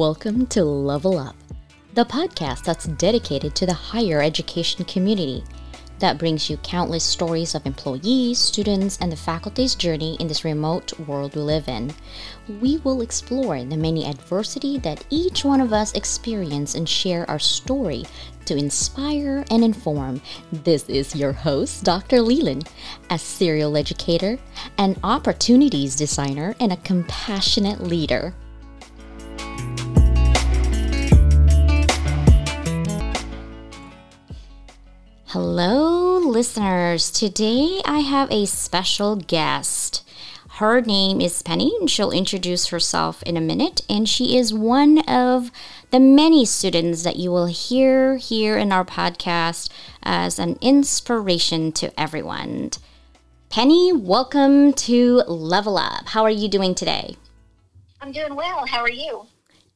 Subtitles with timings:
[0.00, 1.36] Welcome to Level Up,
[1.92, 5.44] the podcast that's dedicated to the higher education community
[5.98, 10.98] that brings you countless stories of employees, students, and the faculty's journey in this remote
[11.00, 11.92] world we live in.
[12.62, 17.38] We will explore the many adversity that each one of us experience and share our
[17.38, 18.06] story
[18.46, 20.22] to inspire and inform.
[20.50, 22.22] This is your host, Dr.
[22.22, 22.70] Leyland,
[23.10, 24.38] a serial educator,
[24.78, 28.34] an opportunities designer, and a compassionate leader.
[35.32, 37.08] Hello, listeners.
[37.08, 40.04] Today I have a special guest.
[40.54, 43.82] Her name is Penny, and she'll introduce herself in a minute.
[43.88, 45.52] And she is one of
[45.92, 49.70] the many students that you will hear here in our podcast
[50.02, 52.70] as an inspiration to everyone.
[53.50, 56.08] Penny, welcome to Level Up.
[56.08, 57.14] How are you doing today?
[58.00, 58.66] I'm doing well.
[58.66, 59.28] How are you?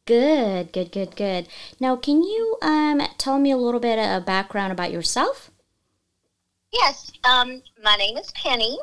[0.06, 1.48] Good, good, good, good.
[1.80, 5.50] Now, can you um, tell me a little bit of background about yourself?
[6.70, 7.10] Yes.
[7.24, 8.78] Um, my name is Penny,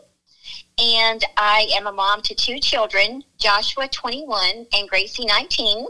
[0.80, 5.86] and I am a mom to two children, Joshua, 21, and Gracie, 19.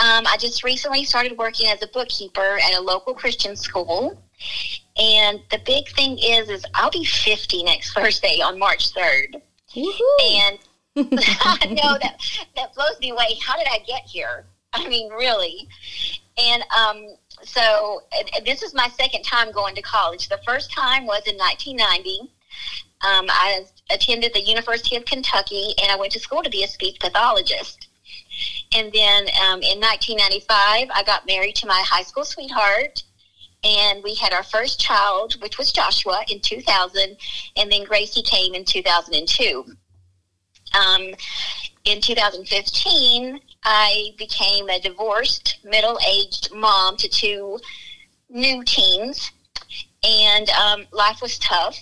[0.00, 4.20] Um, I just recently started working as a bookkeeper at a local Christian school.
[4.96, 9.40] And the big thing is, is I'll be 50 next Thursday on March 3rd.
[9.76, 10.00] Woohoo.
[10.20, 10.58] And
[10.96, 12.16] Know that
[12.54, 13.38] that blows me away.
[13.42, 14.44] How did I get here?
[14.74, 15.68] I mean, really.
[16.42, 17.06] And um,
[17.42, 18.02] so
[18.44, 20.28] this is my second time going to college.
[20.28, 22.30] The first time was in 1990.
[23.04, 26.68] Um, I attended the University of Kentucky, and I went to school to be a
[26.68, 27.88] speech pathologist.
[28.74, 33.02] And then um, in 1995, I got married to my high school sweetheart,
[33.64, 37.16] and we had our first child, which was Joshua, in 2000,
[37.56, 39.76] and then Gracie came in 2002.
[40.74, 41.14] Um,
[41.84, 47.58] in 2015, I became a divorced, middle aged mom to two
[48.28, 49.32] new teens,
[50.02, 51.78] and um, life was tough.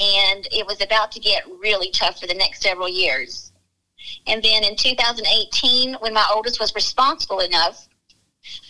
[0.00, 3.52] And it was about to get really tough for the next several years.
[4.26, 7.88] And then in 2018, when my oldest was responsible enough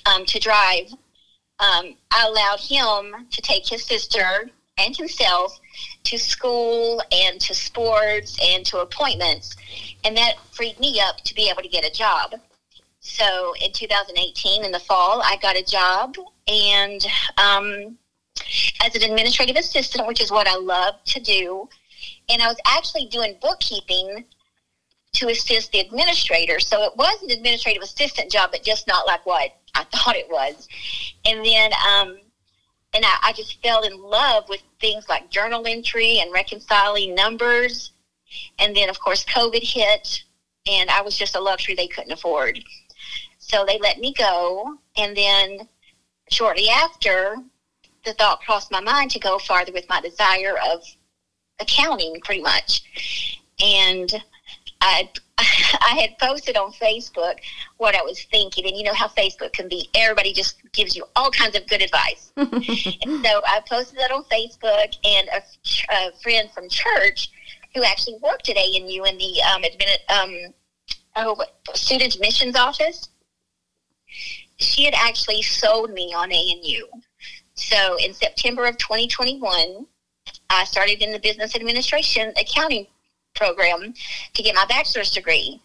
[0.07, 0.91] um, to drive,
[1.61, 5.59] um, I allowed him to take his sister and himself
[6.05, 9.57] to school and to sports and to appointments.
[10.05, 12.35] And that freed me up to be able to get a job.
[13.01, 16.15] So in 2018, in the fall, I got a job
[16.47, 17.05] and
[17.37, 17.97] um,
[18.83, 21.69] as an administrative assistant, which is what I love to do.
[22.29, 24.25] And I was actually doing bookkeeping
[25.15, 26.61] to assist the administrator.
[26.61, 30.29] So it was an administrative assistant job, but just not like what I thought it
[30.31, 30.69] was.
[31.25, 32.19] And then um,
[32.99, 37.93] and I, I just fell in love with things like journal entry and reconciling numbers.
[38.59, 40.25] And then, of course, COVID hit,
[40.69, 42.59] and I was just a luxury they couldn't afford.
[43.39, 44.79] So they let me go.
[44.97, 45.69] And then,
[46.33, 47.37] shortly after,
[48.05, 50.83] the thought crossed my mind to go farther with my desire of
[51.61, 53.39] accounting, pretty much.
[53.65, 54.13] And
[54.81, 55.09] I
[55.49, 57.37] I had posted on Facebook
[57.77, 59.89] what I was thinking, and you know how Facebook can be.
[59.95, 62.33] Everybody just gives you all kinds of good advice.
[62.37, 65.43] and so I posted that on Facebook, and a,
[65.93, 67.31] a, friend from church
[67.75, 70.55] who actually worked at ANU in the um, admin, um,
[71.17, 73.09] oh, student admissions office,
[74.57, 76.87] she had actually sold me on ANU.
[77.55, 79.87] So in September of 2021,
[80.51, 82.87] I started in the business administration accounting
[83.39, 83.95] program
[84.35, 85.63] to get my bachelor's degree.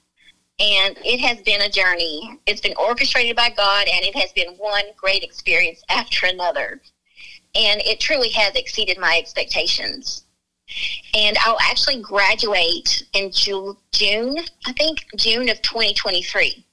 [0.60, 2.40] And it has been a journey.
[2.46, 6.80] It's been orchestrated by God, and it has been one great experience after another.
[7.56, 10.24] And it truly has exceeded my expectations.
[11.14, 16.66] And I'll actually graduate in June, I think, June of 2023.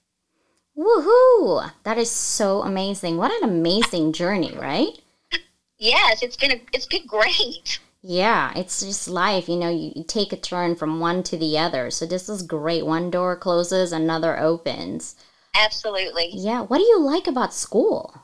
[0.77, 1.71] Woohoo!
[1.83, 3.16] That is so amazing.
[3.16, 4.93] What an amazing journey, right?
[5.83, 7.78] Yes, it's been a, it's been great.
[8.03, 9.48] Yeah, it's just life.
[9.48, 11.91] You know, you, you, take a turn from one to the other.
[11.91, 12.86] So this is great.
[12.86, 15.16] One door closes, another opens.
[15.54, 16.30] Absolutely.
[16.33, 16.63] Yeah.
[16.63, 18.15] What do you like about school?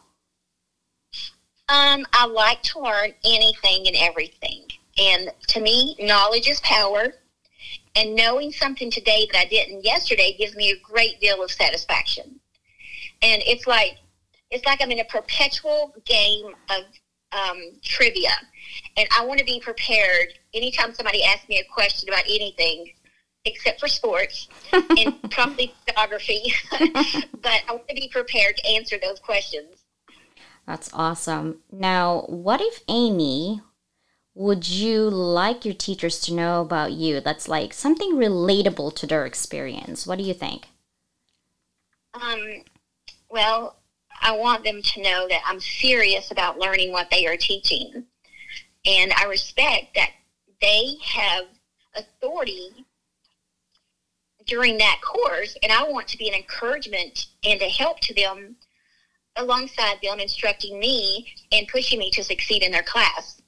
[1.69, 4.63] Um, I like to learn anything and everything.
[4.97, 7.15] And to me, knowledge is power.
[7.95, 12.41] And knowing something today that I didn't yesterday gives me a great deal of satisfaction.
[13.23, 13.99] And it's like
[14.51, 16.85] it's like I'm in a perpetual game of
[17.33, 18.31] um, trivia
[18.97, 22.93] and I want to be prepared anytime somebody asks me a question about anything
[23.45, 26.53] except for sports and probably geography.
[26.71, 29.85] but I want to be prepared to answer those questions.
[30.67, 31.61] That's awesome.
[31.71, 33.61] Now, what if Amy
[34.35, 39.25] would you like your teachers to know about you that's like something relatable to their
[39.25, 40.07] experience?
[40.07, 40.67] What do you think?
[42.15, 42.65] Um,
[43.31, 43.77] well,
[44.21, 48.05] I want them to know that I'm serious about learning what they are teaching.
[48.85, 50.11] And I respect that
[50.61, 51.47] they have
[51.95, 52.87] authority
[54.47, 55.57] during that course.
[55.63, 58.57] And I want to be an encouragement and a help to them
[59.37, 63.43] alongside them instructing me and pushing me to succeed in their class.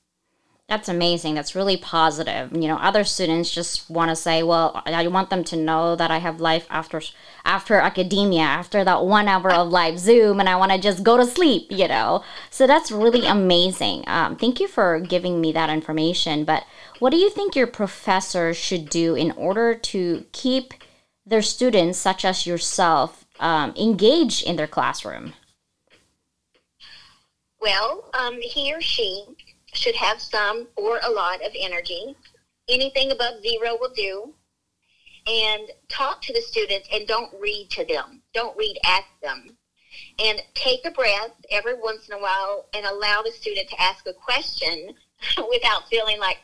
[0.69, 1.35] That's amazing.
[1.35, 2.53] That's really positive.
[2.53, 6.11] You know, other students just want to say, "Well, I want them to know that
[6.11, 7.01] I have life after
[7.43, 11.17] after academia, after that 1 hour of live Zoom and I want to just go
[11.17, 12.23] to sleep," you know.
[12.51, 14.05] So that's really amazing.
[14.07, 16.65] Um, thank you for giving me that information, but
[16.99, 20.75] what do you think your professors should do in order to keep
[21.25, 25.33] their students such as yourself um, engaged in their classroom?
[27.59, 29.25] Well, um, he or she
[29.79, 32.17] should have some or a lot of energy.
[32.69, 34.35] Anything above zero will do.
[35.27, 38.23] And talk to the students and don't read to them.
[38.33, 39.57] Don't read at them.
[40.19, 44.07] And take a breath every once in a while and allow the student to ask
[44.07, 44.95] a question
[45.51, 46.39] without feeling like,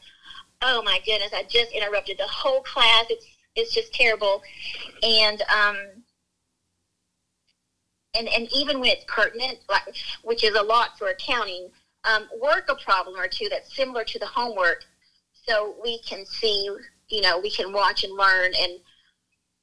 [0.62, 3.06] oh my goodness, I just interrupted the whole class.
[3.08, 3.26] It's
[3.56, 4.42] it's just terrible.
[5.02, 5.76] And um,
[8.14, 9.82] and and even when it's pertinent, like
[10.22, 11.70] which is a lot for accounting,
[12.04, 14.84] um, work a problem or two that's similar to the homework,
[15.32, 16.68] so we can see,
[17.08, 18.78] you know, we can watch and learn and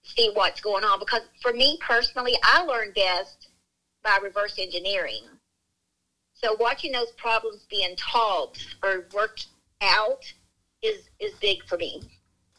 [0.03, 0.99] see what's going on.
[0.99, 3.49] Because for me personally, I learn best
[4.03, 5.23] by reverse engineering.
[6.33, 9.47] So watching those problems being solved or worked
[9.81, 10.23] out
[10.81, 12.01] is is big for me.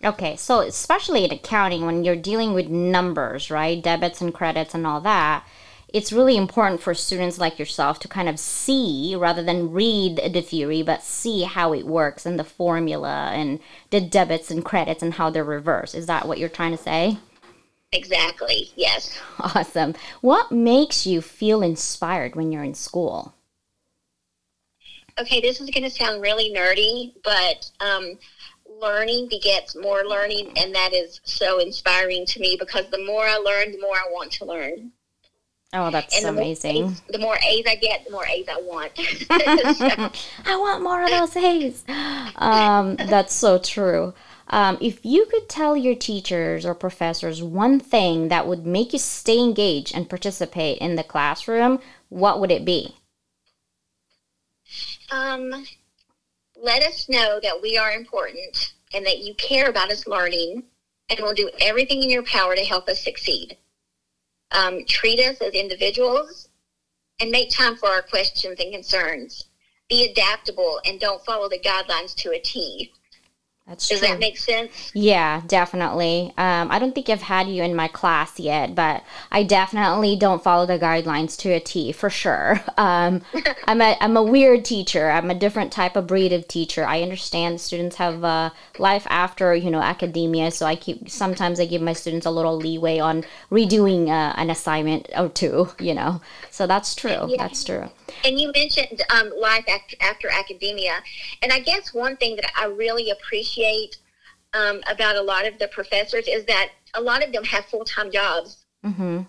[0.04, 4.84] Okay, so especially in accounting, when you're dealing with numbers, right, debits and credits and
[4.84, 5.46] all that,
[5.92, 10.40] it's really important for students like yourself to kind of see rather than read the
[10.40, 13.60] theory, but see how it works and the formula and
[13.90, 15.94] the debits and credits and how they're reversed.
[15.94, 17.18] Is that what you're trying to say?
[17.92, 19.20] Exactly, yes.
[19.38, 19.94] Awesome.
[20.22, 23.34] What makes you feel inspired when you're in school?
[25.20, 28.18] Okay, this is going to sound really nerdy, but um,
[28.80, 33.36] learning begets more learning, and that is so inspiring to me because the more I
[33.36, 34.92] learn, the more I want to learn.
[35.74, 36.82] Oh, that's and the amazing.
[36.82, 38.92] More A's, the more A's I get, the more A's I want.
[40.44, 41.84] I want more of those A's.
[42.36, 44.12] Um, that's so true.
[44.48, 48.98] Um, if you could tell your teachers or professors one thing that would make you
[48.98, 51.80] stay engaged and participate in the classroom,
[52.10, 52.94] what would it be?
[55.10, 55.64] Um,
[56.54, 60.64] let us know that we are important and that you care about us learning
[61.08, 63.56] and will do everything in your power to help us succeed
[64.52, 66.48] um, treat us as individuals,
[67.20, 69.48] and make time for our questions and concerns.
[69.88, 72.92] Be adaptable and don't follow the guidelines to a T.
[73.66, 74.08] That's Does true.
[74.08, 74.90] that make sense?
[74.92, 76.34] Yeah, definitely.
[76.36, 80.42] Um, I don't think I've had you in my class yet, but I definitely don't
[80.42, 82.60] follow the guidelines to a T for sure.
[82.78, 83.22] Um,
[83.68, 85.10] I'm a I'm a weird teacher.
[85.10, 86.84] I'm a different type of breed of teacher.
[86.84, 91.66] I understand students have uh, life after you know academia, so I keep sometimes I
[91.66, 95.68] give my students a little leeway on redoing uh, an assignment or two.
[95.78, 97.26] You know, so that's true.
[97.28, 97.36] Yeah.
[97.38, 97.90] That's true.
[98.24, 101.02] And you mentioned um, life after, after academia,
[101.42, 103.96] and I guess one thing that I really appreciate
[104.54, 107.84] um, about a lot of the professors is that a lot of them have full
[107.84, 108.64] time jobs.
[108.84, 109.22] Mm-hmm.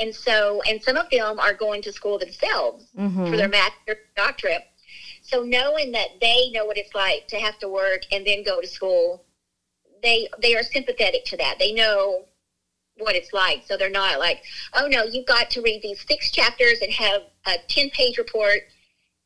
[0.00, 3.30] And so, and some of them are going to school themselves Mm-hmm.
[3.30, 4.62] for their master's doctorate.
[5.22, 8.60] So knowing that they know what it's like to have to work and then go
[8.60, 9.24] to school,
[10.02, 11.58] they they are sympathetic to that.
[11.58, 12.24] They know
[12.98, 13.62] what it's like.
[13.66, 14.42] So they're not like,
[14.74, 18.60] oh no, you've got to read these six chapters and have a ten page report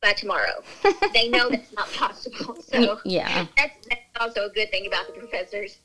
[0.01, 0.63] by tomorrow.
[1.13, 2.57] they know that's not possible.
[2.61, 3.47] So Yeah.
[3.57, 5.77] that's, that's also a good thing about the professors.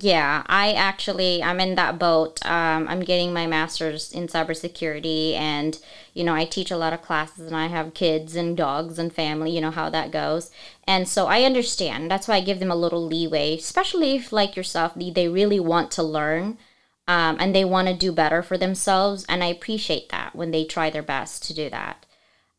[0.00, 2.44] Yeah, I actually I'm in that boat.
[2.46, 5.78] Um, I'm getting my master's in cybersecurity, and
[6.14, 9.12] you know I teach a lot of classes, and I have kids and dogs and
[9.12, 9.50] family.
[9.50, 10.50] You know how that goes,
[10.84, 12.10] and so I understand.
[12.10, 15.90] That's why I give them a little leeway, especially if like yourself, they really want
[15.92, 16.56] to learn,
[17.06, 20.64] um, and they want to do better for themselves, and I appreciate that when they
[20.64, 22.06] try their best to do that.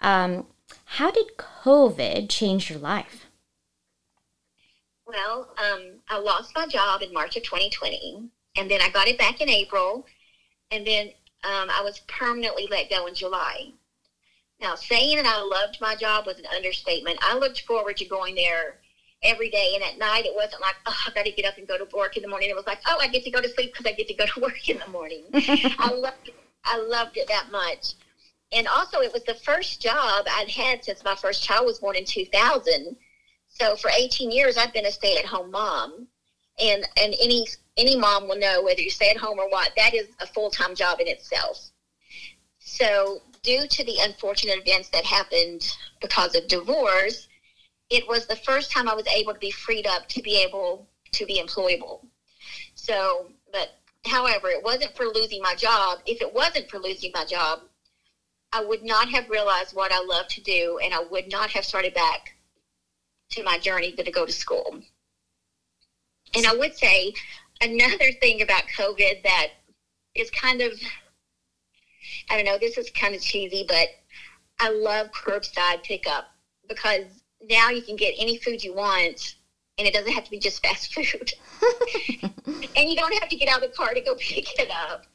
[0.02, 0.46] Um,
[0.86, 3.26] how did COVID change your life?
[5.08, 9.18] Well, um, I lost my job in March of 2020, and then I got it
[9.18, 10.06] back in April,
[10.72, 11.08] and then
[11.44, 13.72] um, I was permanently let go in July.
[14.60, 17.20] Now, saying that I loved my job was an understatement.
[17.22, 18.80] I looked forward to going there
[19.24, 21.68] every day, and at night it wasn't like, oh, I got to get up and
[21.68, 22.50] go to work in the morning.
[22.50, 24.26] It was like, oh, I get to go to sleep because I get to go
[24.26, 25.24] to work in the morning.
[25.34, 26.36] I loved it.
[26.64, 27.94] I loved it that much.
[28.52, 31.96] And also, it was the first job I'd had since my first child was born
[31.96, 32.96] in 2000.
[33.48, 36.08] So for 18 years, I've been a stay-at-home mom.
[36.60, 39.94] and and any any mom will know whether you stay at home or what that
[39.94, 41.72] is a full-time job in itself
[42.60, 47.28] so due to the unfortunate events that happened because of divorce
[47.90, 50.86] it was the first time i was able to be freed up to be able
[51.12, 52.00] to be employable.
[52.76, 53.70] So but
[54.08, 56.00] however it wasn't for losing my job.
[56.06, 57.60] If it wasn't for losing my job
[58.54, 61.66] i would not have realized what i love to do and i would not have
[61.66, 62.36] started back
[63.32, 64.80] to my journey to go to school.
[66.36, 67.12] And I would say
[67.62, 69.48] another thing about COVID that
[70.16, 70.80] is kind of,
[72.30, 73.90] I don't know, this is kind of cheesy, but
[74.60, 76.26] I love curbside pickup
[76.68, 79.36] because now you can get any food you want
[79.78, 81.34] and it doesn't have to be just fast food.
[82.46, 85.06] and you don't have to get out of the car to go pick it up.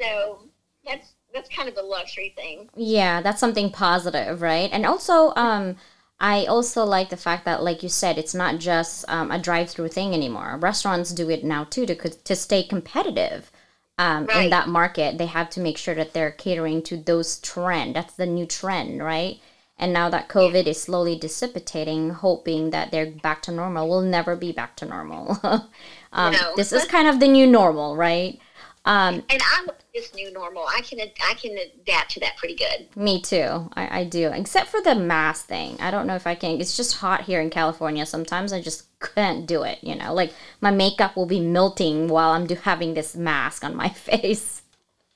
[0.00, 0.42] So
[0.84, 2.68] that's that's kind of a luxury thing.
[2.74, 4.68] Yeah, that's something positive, right?
[4.72, 5.76] And also, um,
[6.18, 9.88] I also like the fact that, like you said, it's not just um, a drive-through
[9.88, 10.58] thing anymore.
[10.60, 13.50] Restaurants do it now too to to stay competitive
[13.98, 14.44] um, right.
[14.44, 15.18] in that market.
[15.18, 17.96] They have to make sure that they're catering to those trend.
[17.96, 19.40] That's the new trend, right?
[19.80, 24.36] And now that COVID is slowly dissipating, hoping that they're back to normal, we'll never
[24.36, 25.40] be back to normal.
[26.12, 26.52] um, no.
[26.54, 28.38] This is kind of the new normal, right?
[28.84, 30.64] Um, and I love this new normal.
[30.66, 32.94] I can I can adapt to that pretty good.
[32.94, 33.70] Me too.
[33.74, 34.28] I, I do.
[34.28, 35.76] Except for the mask thing.
[35.80, 36.60] I don't know if I can.
[36.60, 38.04] It's just hot here in California.
[38.04, 39.78] Sometimes I just can't do it.
[39.82, 43.74] You know, like my makeup will be melting while I'm do, having this mask on
[43.74, 44.62] my face.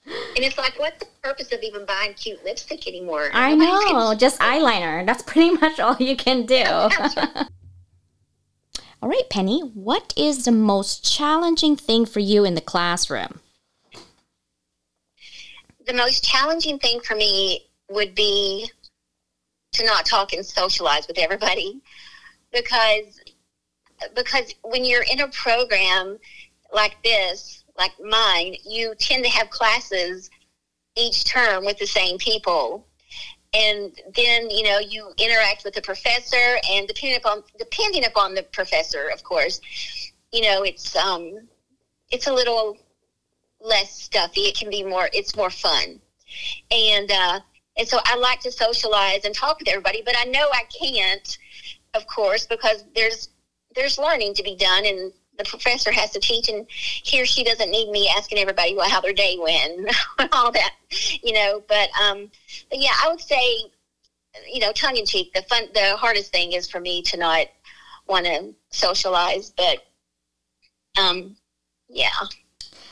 [0.06, 3.30] And it's like, what's the purpose of even buying cute lipstick anymore?
[3.32, 5.06] I know, just eyeliner.
[5.06, 6.64] That's pretty much all you can do.
[9.02, 13.40] all right, Penny, what is the most challenging thing for you in the classroom?
[15.86, 18.70] the most challenging thing for me would be
[19.72, 21.80] to not talk and socialize with everybody
[22.52, 23.20] because
[24.14, 26.18] because when you're in a program
[26.72, 30.30] like this like mine you tend to have classes
[30.96, 32.86] each term with the same people
[33.52, 38.42] and then you know you interact with the professor and depending upon depending upon the
[38.44, 39.60] professor of course
[40.32, 41.48] you know it's um
[42.10, 42.78] it's a little
[43.64, 44.42] less stuffy.
[44.42, 45.08] It can be more.
[45.12, 46.00] It's more fun,
[46.70, 47.40] and uh,
[47.76, 50.02] and so I like to socialize and talk with everybody.
[50.04, 51.38] But I know I can't,
[51.94, 53.30] of course, because there's
[53.74, 57.44] there's learning to be done, and the professor has to teach, and he or she
[57.44, 59.88] doesn't need me asking everybody how their day went,
[60.18, 60.74] and all that,
[61.22, 61.62] you know.
[61.68, 62.30] But um,
[62.70, 63.70] but yeah, I would say,
[64.52, 67.46] you know, tongue in cheek, the fun, the hardest thing is for me to not
[68.06, 69.78] want to socialize, but
[71.00, 71.36] um,
[71.88, 72.10] yeah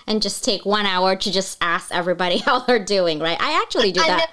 [0.06, 3.40] and just take one hour to just ask everybody how they're doing, right?
[3.40, 4.30] I actually do that.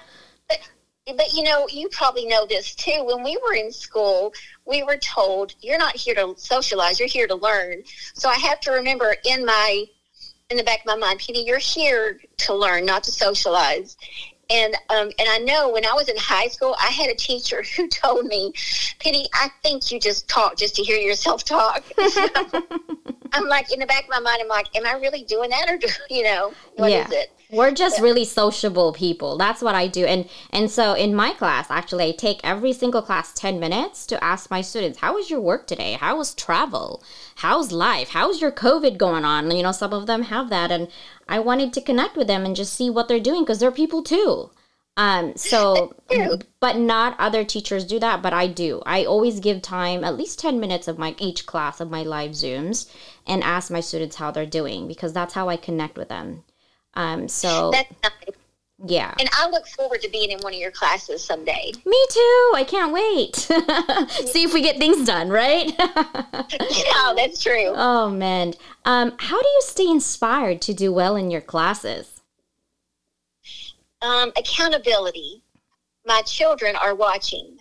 [1.16, 3.04] But, you know, you probably know this too.
[3.04, 4.32] When we were in school,
[4.66, 7.82] we were told you're not here to socialize, you're here to learn.
[8.14, 9.86] So I have to remember in my
[10.50, 13.96] in the back of my mind, Penny, you're here to learn, not to socialize.
[14.50, 17.62] And um, and I know when I was in high school, I had a teacher
[17.76, 18.52] who told me,
[18.98, 21.84] Penny, I think you just talk just to hear yourself talk.
[23.32, 25.68] I'm like in the back of my mind, I'm like, am I really doing that,
[25.68, 27.06] or do, you know, what yeah.
[27.06, 27.32] is it?
[27.52, 29.36] We're just really sociable people.
[29.36, 30.04] That's what I do.
[30.06, 34.22] And and so in my class, actually, I take every single class 10 minutes to
[34.22, 35.94] ask my students, how was your work today?
[35.94, 37.02] How was travel?
[37.36, 38.10] How's life?
[38.10, 39.50] How's your COVID going on?
[39.50, 40.70] You know, some of them have that.
[40.70, 40.88] And
[41.28, 44.02] I wanted to connect with them and just see what they're doing because they're people
[44.04, 44.50] too.
[45.00, 45.94] Um, so,
[46.60, 48.82] but not other teachers do that, but I do.
[48.84, 52.32] I always give time, at least 10 minutes of my each class of my live
[52.32, 52.86] Zooms,
[53.26, 56.44] and ask my students how they're doing because that's how I connect with them.
[56.92, 58.36] Um, so that's nice.
[58.84, 59.14] Yeah.
[59.18, 61.72] And I look forward to being in one of your classes someday.
[61.86, 62.52] Me too.
[62.54, 63.36] I can't wait.
[64.32, 65.72] See if we get things done, right?
[65.78, 67.72] yeah, that's true.
[67.74, 68.52] Oh, man.
[68.84, 72.19] Um, how do you stay inspired to do well in your classes?
[74.02, 75.42] Um, accountability.
[76.06, 77.58] My children are watching,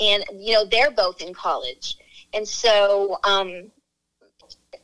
[0.00, 1.98] and, you know, they're both in college.
[2.32, 3.70] And so um,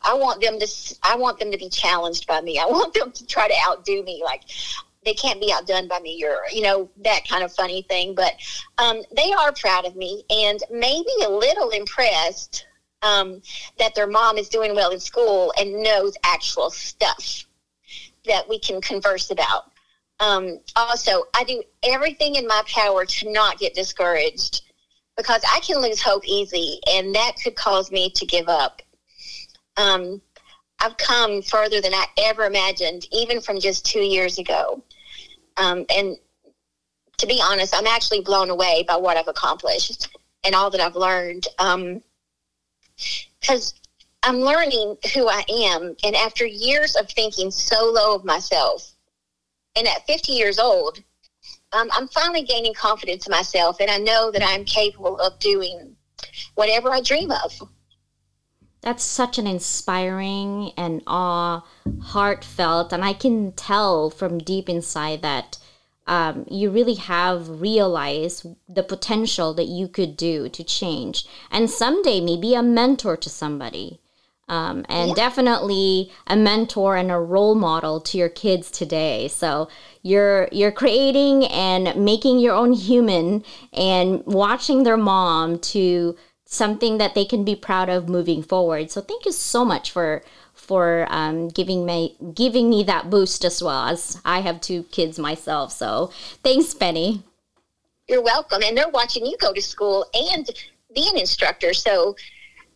[0.02, 2.58] I want them to I want them to be challenged by me.
[2.58, 4.22] I want them to try to outdo me.
[4.24, 4.42] Like
[5.04, 8.14] they can't be outdone by me or you know that kind of funny thing.
[8.14, 8.34] But
[8.78, 12.66] um, they are proud of me and maybe a little impressed
[13.02, 13.40] um,
[13.78, 17.44] that their mom is doing well in school and knows actual stuff
[18.26, 19.67] that we can converse about.
[20.20, 24.62] Um, also, I do everything in my power to not get discouraged
[25.16, 28.82] because I can lose hope easy, and that could cause me to give up
[29.78, 30.20] um,
[30.80, 34.82] I've come further than I ever imagined, even from just two years ago.
[35.56, 36.16] Um, and
[37.16, 40.08] to be honest, I'm actually blown away by what I've accomplished
[40.44, 41.46] and all that I've learned.
[43.40, 43.74] Because
[44.22, 45.96] um, I'm learning who I am.
[46.04, 48.92] And after years of thinking so low of myself,
[49.78, 51.02] and at 50 years old,
[51.72, 53.80] um, I'm finally gaining confidence in myself.
[53.80, 55.96] And I know that I'm capable of doing
[56.56, 57.52] whatever I dream of.
[58.80, 61.62] That's such an inspiring and awe,
[62.02, 65.58] heartfelt, and I can tell from deep inside that
[66.06, 72.20] um, you really have realized the potential that you could do to change, and someday
[72.20, 74.00] maybe a mentor to somebody.
[74.48, 75.14] Um, and yeah.
[75.14, 79.28] definitely a mentor and a role model to your kids today.
[79.28, 79.68] So
[80.02, 87.14] you're you're creating and making your own human and watching their mom to something that
[87.14, 88.90] they can be proud of moving forward.
[88.90, 90.22] So thank you so much for
[90.54, 95.18] for um, giving me giving me that boost as well as I have two kids
[95.18, 95.72] myself.
[95.72, 96.10] So
[96.42, 97.22] thanks, Penny.
[98.08, 100.48] You're welcome, and they're watching you go to school and
[100.94, 101.74] be an instructor.
[101.74, 102.16] So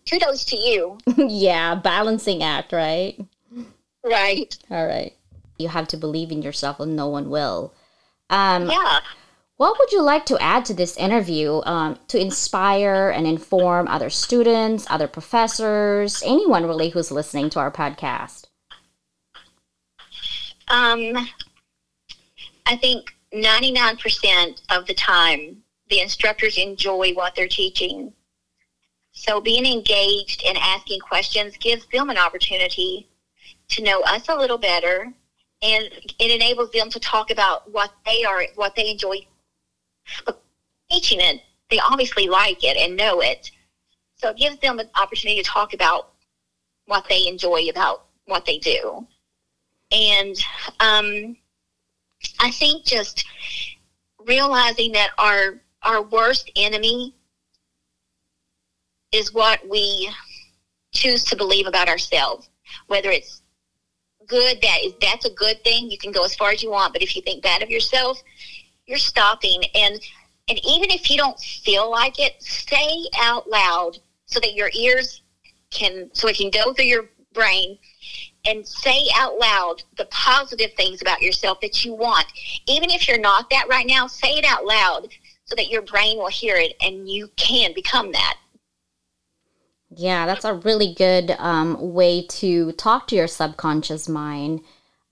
[0.09, 0.99] kudos to you.
[1.17, 3.19] yeah, balancing act, right?
[4.05, 4.57] Right.
[4.71, 5.15] All right.
[5.59, 7.75] You have to believe in yourself, and no one will.
[8.31, 9.01] Um, yeah.
[9.57, 14.11] What would you like to add to this interview um, to inspire and inform other
[14.11, 18.47] students, other professors, anyone really who's listening to our podcast?
[20.67, 21.29] Um,
[22.67, 28.13] I think 99% of the time, the instructors enjoy what they're teaching.
[29.13, 33.07] So being engaged and asking questions gives them an opportunity
[33.69, 35.13] to know us a little better
[35.63, 35.85] and
[36.19, 39.21] it enables them to talk about what they are what they enjoy
[40.25, 40.37] but
[40.91, 41.41] teaching it,
[41.71, 43.51] they obviously like it and know it.
[44.17, 46.07] So it gives them an opportunity to talk about
[46.87, 49.07] what they enjoy about what they do.
[49.91, 50.37] And
[50.81, 51.37] um,
[52.41, 53.25] I think just
[54.25, 57.13] realizing that our our worst enemy
[59.13, 60.11] is what we
[60.93, 62.49] choose to believe about ourselves.
[62.87, 63.43] Whether it's
[64.27, 65.91] good, that is that's a good thing.
[65.91, 68.23] You can go as far as you want, but if you think bad of yourself,
[68.87, 70.01] you're stopping and
[70.49, 75.23] and even if you don't feel like it say out loud so that your ears
[75.71, 77.79] can so it can go through your brain
[78.45, 82.27] and say out loud the positive things about yourself that you want
[82.67, 85.09] even if you're not that right now say it out loud
[85.45, 88.37] so that your brain will hear it and you can become that
[89.97, 94.61] yeah that's a really good um, way to talk to your subconscious mind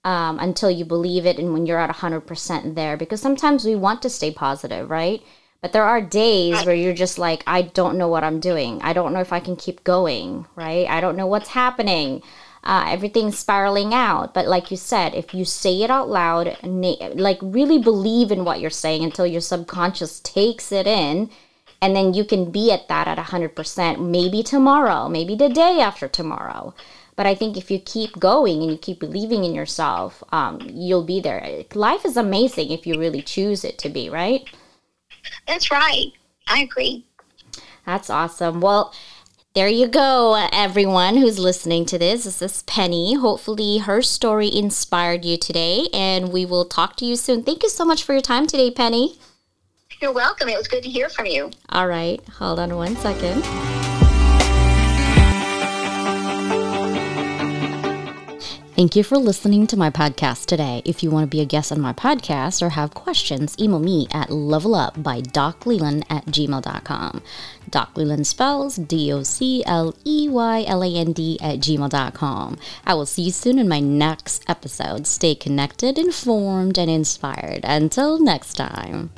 [0.04, 4.02] um, until you believe it and when you're at 100% there because sometimes we want
[4.02, 5.22] to stay positive right?
[5.62, 8.80] But there are days where you're just like i don't know what i'm doing.
[8.82, 10.88] I don't know if i can keep going right?
[10.88, 12.22] I don't know what's happening.
[12.62, 14.34] Uh, everything's spiraling out.
[14.34, 18.60] But like you said if you say it out loud like really believe in what
[18.60, 21.30] you're saying until your subconscious takes it in
[21.82, 26.08] and then you can be at that at 100% maybe tomorrow maybe the day after
[26.08, 26.74] tomorrow
[27.20, 31.04] but I think if you keep going and you keep believing in yourself, um, you'll
[31.04, 31.64] be there.
[31.74, 34.48] Life is amazing if you really choose it to be, right?
[35.46, 36.12] That's right.
[36.48, 37.04] I agree.
[37.84, 38.62] That's awesome.
[38.62, 38.94] Well,
[39.54, 42.24] there you go, everyone who's listening to this.
[42.24, 43.14] This is Penny.
[43.14, 47.42] Hopefully, her story inspired you today, and we will talk to you soon.
[47.42, 49.18] Thank you so much for your time today, Penny.
[50.00, 50.48] You're welcome.
[50.48, 51.50] It was good to hear from you.
[51.68, 52.26] All right.
[52.38, 53.44] Hold on one second.
[58.80, 60.80] Thank you for listening to my podcast today.
[60.86, 64.08] If you want to be a guest on my podcast or have questions, email me
[64.10, 67.22] at levelup by docleyland at gmail.com.
[67.68, 72.56] Doc Leyland spells D O C L E Y L A N D at gmail.com.
[72.86, 75.06] I will see you soon in my next episode.
[75.06, 77.60] Stay connected, informed, and inspired.
[77.64, 79.10] Until next time.